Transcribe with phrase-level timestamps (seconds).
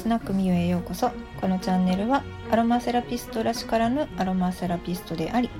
[0.00, 1.10] スナックみゆへようこそ。
[1.42, 5.50] このチャンネルはアロマセラピストらしからぬアロマセラピストであり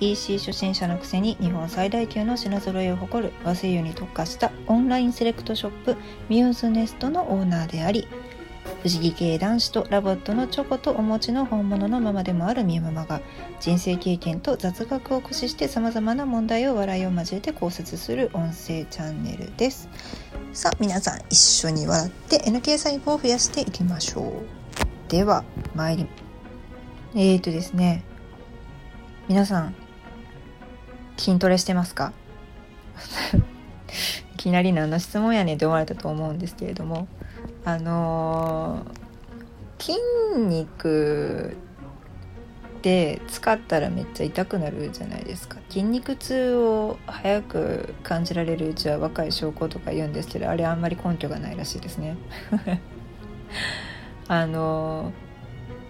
[0.00, 5.96] EC 初心者のくせに日本最大級の品揃えを誇る和精油に特化したオンラインセレクトショップ
[6.30, 8.08] ミューズネストのオーナーであり
[8.82, 13.20] 不思議系男子と LOVOT のチョコとお餅の本物のママでもあるみゆママが
[13.60, 19.88] 人生経験と雑学を駆使して様々な問題を笑いを交えて考察する音声チャンネルです。
[20.54, 24.32] さあ皆さん一緒に笑って NK 細胞を増やしていきましょう。
[25.10, 25.44] では
[25.74, 26.06] 参り
[27.14, 28.02] えーとですね
[29.28, 29.74] 皆さん
[31.18, 32.14] 筋トレしてますか？
[34.34, 37.06] いきなり何の質問やねんって思われたと思うんですけれども。
[37.64, 39.98] あのー、筋
[40.38, 41.56] 肉
[42.78, 45.58] って使ったらめっちゃ痛くなるじゃないですか。
[45.68, 52.16] 筋肉痛を早く感じられるうちは若い証拠とか言うんですけどあれあんまり根拠がないらしいですね。
[54.28, 55.12] あの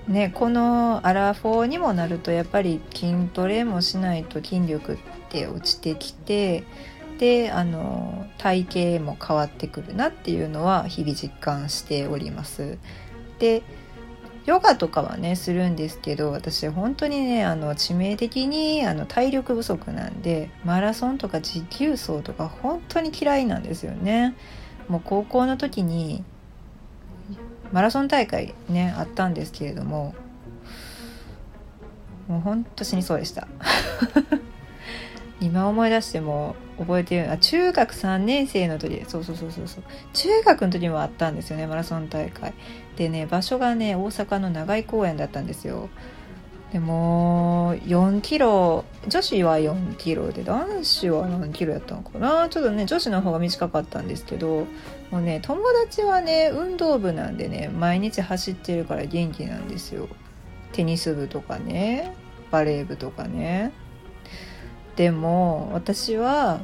[0.09, 6.65] ー、ねこのアラフォーにもなるとやっぱり筋トレもしないと筋力って落ちてきて
[7.21, 12.79] であの体型も変わってくるなっていうのは日々実感しております。
[13.39, 13.63] で
[14.47, 24.35] ヨガとかはねするんですけど私本当にねあの致命的にあの体力不足なんでマラソンとか持久走とか本当に嫌いなんですよね。
[24.89, 26.25] もう高校の時に
[27.71, 30.15] マラソン大会ねあったんですけれども
[32.29, 33.47] もうほんと死にそうでした
[35.41, 39.69] 今思い出しても覚えてるあ中学3年生の時そうそうそうそう。
[39.69, 42.53] そう中学の時もあったんですよねマラソン大会。
[42.97, 45.89] でね場所がね大阪の長井公園だったんですよ。
[46.73, 52.49] でも4キロ女子は4キロで男子は何キロやったのかな。
[52.49, 54.67] ちょっとね女子の方が短かったんですけど
[55.11, 60.07] もうね友達はね運動部なんでね毎日走ってるから元気なんですよ。
[60.73, 62.15] テニス部とかね
[62.53, 63.73] バレー部とかね。
[65.01, 66.61] でも私は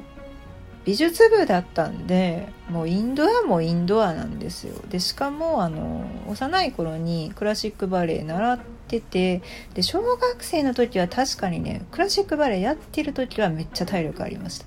[0.84, 4.74] 美術部だったんでもうインドアもインドアなんですよ。
[4.90, 9.40] でしかもあの幼い頃にクラシックバレエ習ってて
[9.72, 14.66] で小学生の時は確かにねクラシックバレエやってる時はめっちゃ体力ありました。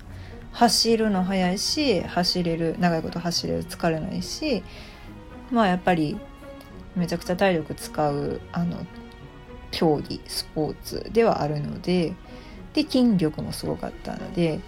[0.50, 4.64] 走るの速いし走れる長いこと走れる疲れないし
[5.52, 6.18] まあやっぱり
[6.96, 8.84] めちゃくちゃ体力使うあの
[9.70, 12.14] 競技スポーツではあるので
[12.74, 14.60] で筋力もすごかったので、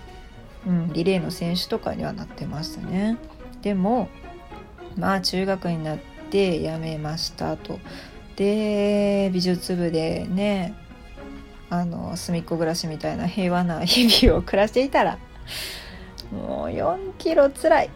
[0.67, 3.19] うん、リレーの選手とかにはなってましたね。
[3.63, 4.09] でも
[4.97, 5.99] まあ中学になっ
[6.31, 7.79] て辞めましたと。
[8.37, 10.75] で美術部でね
[11.71, 15.19] あの隅っこ暮らしみたいな平和な日々を暮らしていたら
[16.31, 17.91] もう4キロつらい。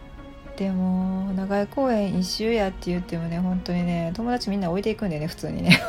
[0.55, 5.79] でも長井公園一周やって言ってもね本当にね友達みんな置いていくんでね普通にね。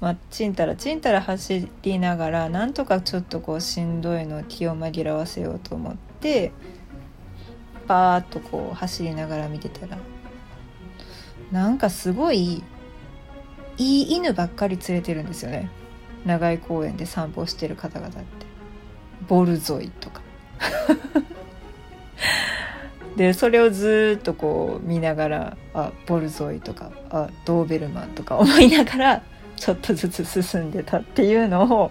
[0.00, 6.52] まあ、ちんたらちんたら走りながらなんとかちょっとこうしんどいのを気を紛らわせようと思って
[7.88, 9.98] パーッとこう走りながら見てたら
[11.50, 12.62] なんかすごい
[13.78, 15.70] いい犬ばっかり連れてるんですよね。
[16.26, 18.18] 長井公園で散歩してる方々って。
[19.28, 20.20] ボルゾイとか。
[23.16, 29.22] でそれをずっとこう見ながらあボルゾイとかあドーベルマンとか思いながら
[29.58, 31.90] ちょっとずつ進んでたっていうのを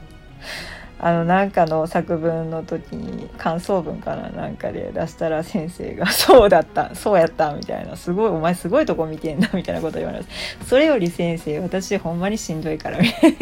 [0.99, 10.29] あのなんかの作文の時に感想文かななんかで出したら先生が「そうだったそうやった」みたいな「すごいお前すごいとこ見てんだ」みたいなこと言われます
[10.67, 13.37] それより先生私ほんまにしんどいからみたいな。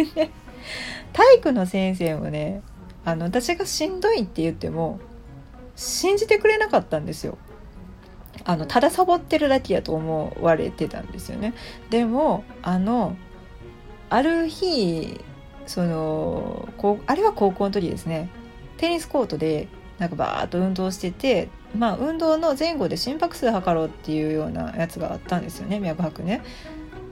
[1.13, 2.61] 体育の先生もね
[3.05, 4.99] あの私がしんどいって言っても
[5.77, 7.37] 信じてくれなかったんですよ。
[8.43, 11.53] あのただサボってるだけやと思われてたんですよね。
[11.89, 13.15] でもあの
[14.09, 15.19] ある日
[15.65, 18.29] そのこうあれは高校の時ですね
[18.77, 19.67] テニスコートで
[19.97, 26.43] なんかバーッと運動しててまあ運動の前後で心拍数測ろうっていうようなやつがあったんですよね脈拍ね。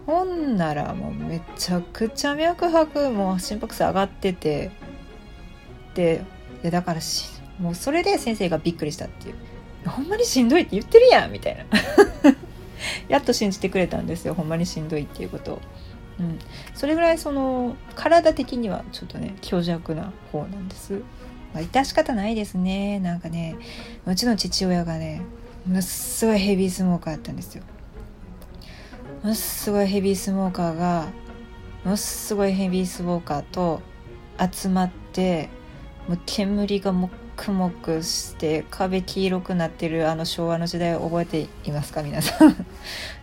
[0.06, 4.72] ほんならもうめちゃくちゃ脈拍も心拍数上がってて
[5.94, 6.26] で
[6.62, 9.36] いやだからしもうそれで先生がびっくりしたっていう
[9.90, 11.66] ほんまにしんどいって言ってるやんみたいな
[13.08, 15.62] やっと信じてくれたんですよほんまにしんどいっていうことを。
[16.20, 16.40] うん、
[16.74, 21.02] それぐらいその体的にはちょっとね強弱な方なんです。
[21.54, 23.56] まあ、致し方ないですねなんかね
[24.08, 25.22] うちの父親がね
[25.68, 27.64] ものすごいヘビースモーカーやったんですよ。
[29.22, 31.08] ものすごいヘビースモーカーが
[31.84, 33.82] ものすごいヘビースモーカーと
[34.52, 35.50] 集まって
[36.08, 42.66] もう煙がもくもくして壁黄色くなってるあの昭和の時代を覚えていますか皆さん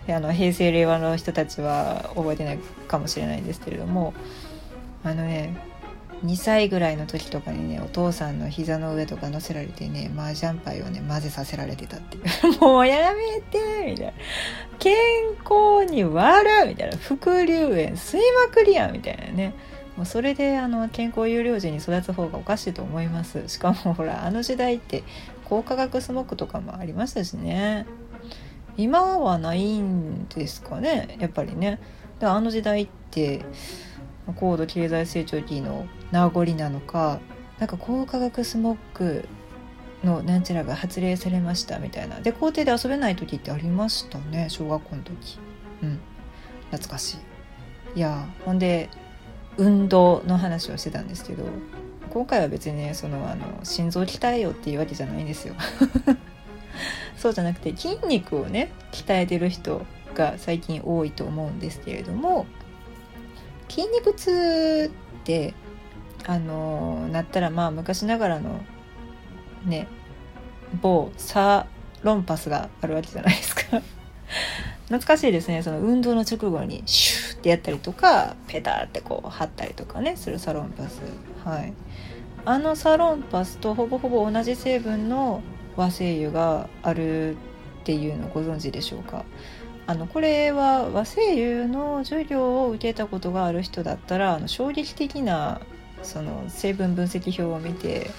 [0.08, 2.58] あの平成令和の人たちは覚えてない
[2.88, 4.14] かもしれないんですけれども
[5.04, 5.70] あのね
[6.24, 12.60] 2歳ぐらいの時とかにねお父さんの膝の上とか乗せられてね麻雀牌をね混ぜさせられてたっていう。
[12.60, 14.12] もうやめてみたいな。
[14.78, 14.94] 健
[15.44, 16.96] 康に悪いみたいな。
[16.98, 19.54] 副流炎吸いまくりやみたいなね。
[19.96, 23.48] もうそれであの健康有料児に育つ方がおかしいと思います。
[23.48, 25.02] しかもほらあの時代って
[25.46, 27.86] 高化学スモッグとかもありましたしね。
[28.76, 31.80] 今はないんですかねやっぱりね。
[32.18, 33.44] であの時代って
[34.36, 37.20] 高度経済成長期の名残なのか
[37.58, 39.28] なんか高化学スモッグ
[40.04, 42.20] のなんちゃらが発令されましたみたいな。
[42.20, 45.38] で校庭で遊べない時ってありましたね小学校の時。
[45.82, 45.98] うん。
[46.70, 47.14] 懐かし
[47.94, 47.98] い。
[47.98, 48.88] いやほんで
[49.56, 51.44] 運動の話をしてたんですけど
[52.10, 55.54] 今回は別にねそのあの心臓鍛えようっていうわけじゃないんですよ。
[57.20, 59.82] そうじゃなくて筋肉をね鍛えてる人
[60.14, 62.46] が最近多いと思うんですけれども
[63.68, 64.90] 筋肉痛
[65.20, 65.52] って
[66.26, 68.60] あのなったらまあ昔ながらの
[69.66, 69.86] ね
[70.80, 71.66] 某サ
[72.02, 73.82] ロンパスがあるわけじゃないですか。
[74.84, 75.62] 懐かしいですね。
[75.62, 81.00] その運動の直後にシューってやったりとかペタってこう貼ったりとかねするサロンパス。
[81.44, 81.74] はい。
[82.44, 85.42] あのサロンパスとほぼほぼ同じ成分の
[85.76, 87.36] 和精油があるっ
[87.84, 89.24] ていうのをご存知でしょうか？
[89.86, 95.60] あのこれは和製油の授業を受けたことがある人だったらあの衝撃的な
[96.02, 98.10] その成分分析表を見て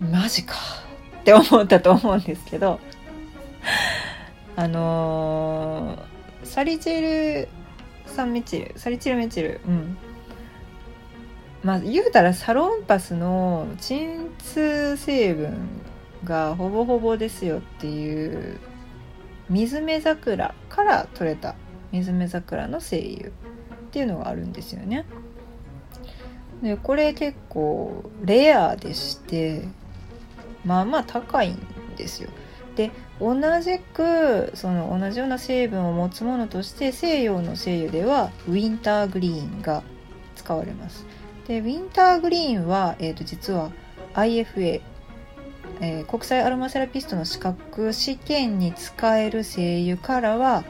[0.00, 0.54] マジか
[1.20, 2.80] って思ったと思うんですけど
[4.56, 7.48] あのー、サリチェル
[8.06, 9.96] 酸メチルサリチルメチルうん。
[11.62, 15.68] まあ言うたらサロンパスの鎮痛成分
[16.24, 18.58] がほぼほぼですよっていう
[19.48, 21.54] 水目桜から取れた
[21.90, 23.32] 水目桜の精油っ
[23.90, 25.04] ていうのがあるんですよね。
[26.62, 29.62] でこれ結構レアでして
[30.64, 31.58] まあまあ高いん
[31.96, 32.30] ですよ。
[32.76, 32.90] で
[33.20, 39.82] 同じくその同じような成分を持つものとして西洋の精油ではウィンターグリーンが
[40.36, 41.04] 使われます。
[41.46, 43.70] でウィンターグリーンは、えー、と実は
[44.14, 44.80] IFA
[45.82, 50.64] えー、国際アロマセラピストの資格試験に使える精油からは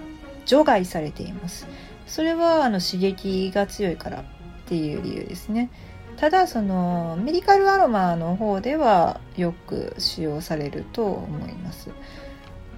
[0.46, 1.66] 除外されています。
[2.06, 4.24] それはあの刺激が強いからっ
[4.66, 5.70] ていう理由ですね。
[6.16, 11.90] ただそのメディカルアロマの方ではよく使用されると思います。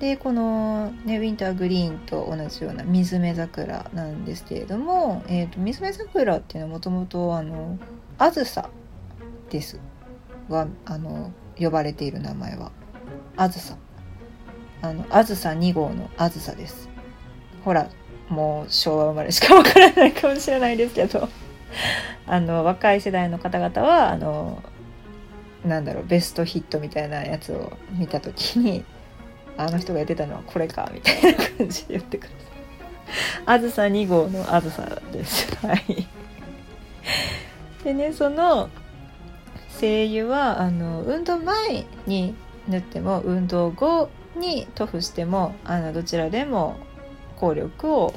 [0.00, 7.78] でこの、ね、ウィンターグリーンと同じような水目桜なんですけれども、えーと、水目桜っていうのはもともとあの
[8.18, 8.70] あずさ
[9.50, 9.78] です
[10.48, 12.72] はあの呼ばれている名前は
[13.36, 13.76] あずさ
[14.82, 16.88] あのあずさ2号のあずさです
[17.64, 17.88] ほら
[18.28, 21.28] もう昭和生まれしかわからないかもしれないですけど
[22.26, 24.62] あの若い世代の方々はあの
[25.64, 28.84] なんだろうベストヒットみたいなやつを見た時に
[29.56, 32.38] あの人がやってたのはこれかみたいな感じで言ってください。
[33.46, 35.54] あずさ2号のあずさです。
[35.64, 36.06] はい。
[37.84, 38.68] でねその
[39.78, 42.34] 精油はあの運動前に
[42.68, 46.76] 塗っても運動後に塗布してもあのどちらでも
[47.36, 48.14] 効力を、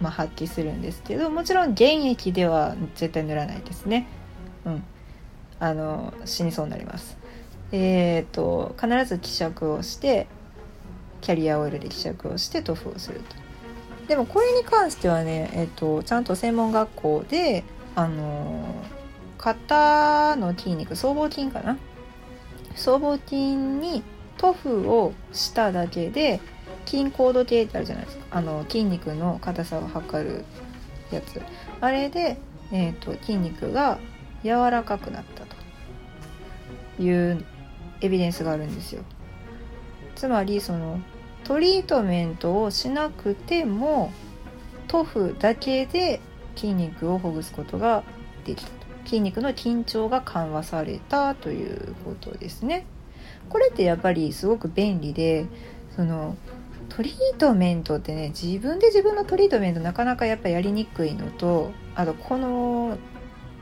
[0.00, 4.06] まあ、発揮するんですけどもちろん原液では絶対塗らないですね。
[4.64, 4.82] うん、
[5.60, 7.16] あの死にそうになります。
[7.72, 10.28] えーと、必ず希釈をして
[11.20, 13.36] キャリアオイルで希釈をして塗布をすると。
[14.06, 17.64] でもこれに関してはね、えーと、とちゃんと専門学校で
[17.96, 18.62] あの
[19.46, 21.78] 肩の筋肉僧帽筋かな？
[22.74, 24.02] 僧帽筋に
[24.38, 26.40] 塗布をしただけで
[26.84, 28.24] 筋高度計ってあるじゃないですか。
[28.32, 30.44] あの筋肉の硬さを測る
[31.12, 31.40] やつ。
[31.80, 32.38] あれで、
[32.72, 34.00] えーと、筋肉が
[34.42, 35.54] 柔らかくなったと
[37.00, 37.44] いう
[38.00, 39.04] エビデンスがあるんですよ。
[40.16, 40.98] つまりその
[41.44, 44.10] トリートメントをしなくても
[44.88, 46.20] 塗布だけで
[46.56, 48.02] 筋肉をほぐすことが
[48.44, 48.75] できた。
[49.06, 52.86] 筋肉の緊張が緩和されたということですね。
[53.48, 55.46] これってやっぱりすごく便利で
[55.94, 56.36] その
[56.88, 62.98] トリートメントってね自分で自分のトリートメントなかなかやっぱやりにくいのとあとこの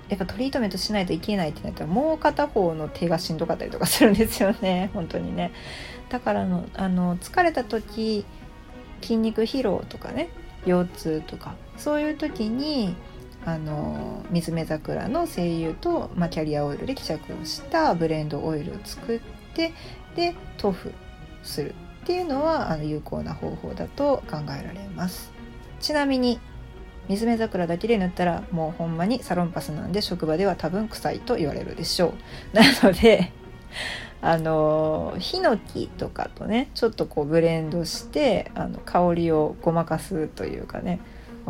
[0.09, 5.53] やっぱトリートメントしないといけないってなったらもう片方の手がしんどかったりとかするんですよね 本当にね
[6.11, 8.25] だからのあの疲れた時
[9.01, 10.29] 筋肉疲労とかね
[10.67, 12.95] 腰痛とかそういう時に
[13.47, 19.21] あの水目桜の精油と、まあ、キャリアオイルで希釈をしたブレンドオイルを作っ
[19.55, 19.73] て
[20.17, 20.93] で塗布
[21.43, 25.33] するっていうのはあの有効な方法だと考えられます。
[25.81, 26.41] ちなみに
[27.09, 32.15] 水目桜だけで塗ったらもうほんまにサロンパスなんで職場では多分臭いと言われるでしょ
[32.53, 32.57] う。
[32.57, 33.33] なので
[34.23, 41.01] あのヒノキとかとねちょっとこうブレンドしてあの香りをごまかすというかね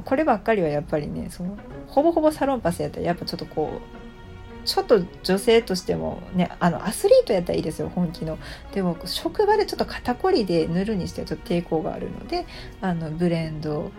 [0.03, 1.57] こればっかりはやっぱりねその
[1.89, 8.39] ほぼほぼサロンパスやったらやっぱちょっとこうちょっと女性としてもねあのアスリートやったらいいですよ本気の。
[8.73, 12.47] でも職場でちょっと肩こりで塗るにしてはちょっと抵抗があるので
[12.81, 13.93] あのブレンド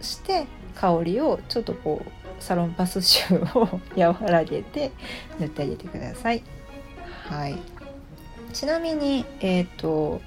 [0.00, 4.92] して香りをちょっとこうサロンパス臭を和らげて
[5.38, 6.42] 塗ってあげてください。
[7.28, 7.58] はい。
[8.52, 10.20] ちなみに、えっ、ー、と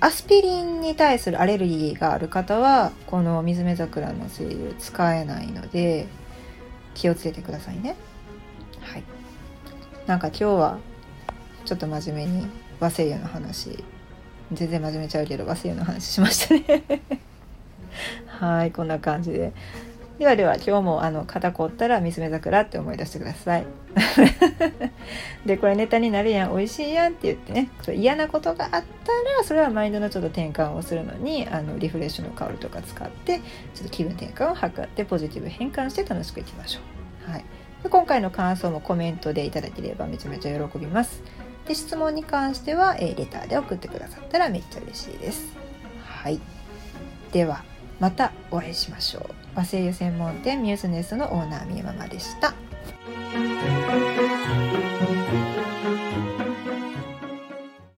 [0.00, 6.06] アスピリンに対するアレルギーがある方はこの水目桜の精油使えないので
[6.94, 7.96] 気をつけてくださいね。
[8.80, 9.02] はい。
[10.06, 10.78] なんか今日は
[11.64, 12.46] ちょっと真面目に
[12.78, 13.84] 和製油の話
[14.52, 16.84] 全然真面目ちゃうけど和製油の話しましたね
[18.26, 19.52] はいこんな感じで
[20.18, 23.66] ではでは今日もあの肩凝ったら水目桜って思い出してください。
[25.44, 33.42] でこれネタになるやん美味しいやんって言ってね嫌なことがあったらそれはマインドのちょっと転換をするのにあのリフレッシュの香りとか使ってちょ
[33.80, 36.80] っと気分転換を図ってポジティブ変換して楽しくいきましょ
[37.28, 37.44] う、はい、
[37.82, 41.22] で今回の感想もコメントでいただければめちゃめちゃ喜びます。
[41.66, 45.56] で質問に関しては、えー、レターで送ってくださったらめっちゃ嬉しいです。
[46.04, 46.40] はい。
[47.32, 47.64] では
[48.00, 52.54] またお会いしましょう和製油専門店ミューズネスのオーナーみゆママでした。